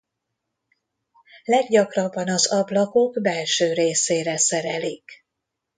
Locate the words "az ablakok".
2.29-3.21